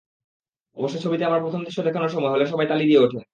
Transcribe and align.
অবশ্য 0.77 0.97
ছবিতে 0.99 1.23
আমার 1.25 1.41
প্রথম 1.41 1.61
দৃশ্য 1.63 1.79
দেখানোর 1.83 2.09
সময় 2.09 2.31
হলের 2.31 2.47
সবাই 2.47 2.67
তালি 2.67 2.85
দিয়ে 2.85 3.03
ওঠে। 3.03 3.21